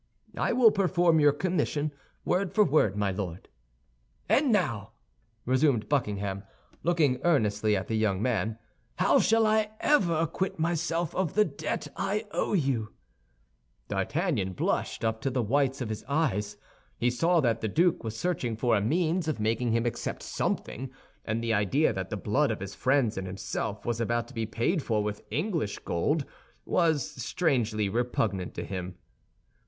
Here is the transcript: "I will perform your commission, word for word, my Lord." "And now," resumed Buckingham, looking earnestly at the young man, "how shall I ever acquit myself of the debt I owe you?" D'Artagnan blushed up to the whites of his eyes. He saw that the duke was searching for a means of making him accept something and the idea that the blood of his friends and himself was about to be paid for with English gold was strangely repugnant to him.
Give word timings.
"I 0.35 0.51
will 0.51 0.71
perform 0.71 1.19
your 1.19 1.31
commission, 1.31 1.93
word 2.25 2.51
for 2.55 2.63
word, 2.63 2.97
my 2.97 3.11
Lord." 3.11 3.49
"And 4.27 4.51
now," 4.51 4.93
resumed 5.45 5.87
Buckingham, 5.89 6.41
looking 6.81 7.19
earnestly 7.23 7.75
at 7.77 7.87
the 7.87 7.93
young 7.93 8.19
man, 8.19 8.57
"how 8.95 9.19
shall 9.19 9.45
I 9.45 9.69
ever 9.79 10.15
acquit 10.21 10.57
myself 10.57 11.13
of 11.13 11.35
the 11.35 11.45
debt 11.45 11.87
I 11.95 12.25
owe 12.31 12.53
you?" 12.53 12.93
D'Artagnan 13.89 14.53
blushed 14.53 15.05
up 15.05 15.21
to 15.21 15.29
the 15.29 15.43
whites 15.43 15.81
of 15.81 15.89
his 15.89 16.03
eyes. 16.05 16.57
He 16.97 17.11
saw 17.11 17.39
that 17.39 17.61
the 17.61 17.67
duke 17.67 18.03
was 18.03 18.17
searching 18.17 18.55
for 18.55 18.75
a 18.75 18.81
means 18.81 19.27
of 19.27 19.39
making 19.39 19.71
him 19.73 19.85
accept 19.85 20.23
something 20.23 20.89
and 21.25 21.43
the 21.43 21.53
idea 21.53 21.93
that 21.93 22.09
the 22.09 22.17
blood 22.17 22.49
of 22.49 22.59
his 22.59 22.73
friends 22.73 23.19
and 23.19 23.27
himself 23.27 23.85
was 23.85 24.01
about 24.01 24.27
to 24.29 24.33
be 24.33 24.47
paid 24.47 24.81
for 24.81 25.03
with 25.03 25.21
English 25.29 25.77
gold 25.77 26.25
was 26.65 27.05
strangely 27.23 27.87
repugnant 27.87 28.55
to 28.55 28.65
him. 28.65 28.95